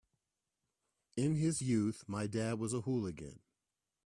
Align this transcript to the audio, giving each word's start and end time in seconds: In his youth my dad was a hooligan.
In 1.15 1.35
his 1.35 1.61
youth 1.61 2.05
my 2.07 2.25
dad 2.25 2.57
was 2.57 2.73
a 2.73 2.81
hooligan. 2.81 3.39